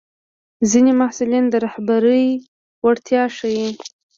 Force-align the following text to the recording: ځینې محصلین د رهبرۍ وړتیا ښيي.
ځینې 0.69 0.91
محصلین 0.99 1.45
د 1.49 1.53
رهبرۍ 1.65 2.25
وړتیا 2.83 3.23
ښيي. 3.37 3.69